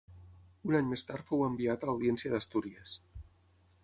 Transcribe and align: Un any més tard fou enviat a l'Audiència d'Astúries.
Un 0.69 0.77
any 0.77 0.87
més 0.93 1.03
tard 1.09 1.27
fou 1.31 1.43
enviat 1.47 1.85
a 1.85 1.89
l'Audiència 1.91 2.31
d'Astúries. 2.35 2.95